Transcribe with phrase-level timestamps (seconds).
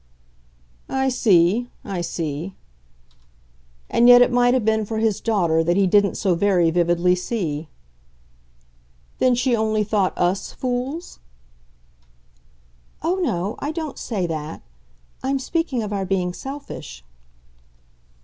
[0.89, 2.55] "I see I see."
[3.87, 7.13] And yet it might have been for his daughter that he didn't so very vividly
[7.13, 7.69] see.
[9.19, 11.19] "Then she only thought US fools?"
[13.03, 14.63] "Oh no I don't say that.
[15.21, 17.03] I'm speaking of our being selfish."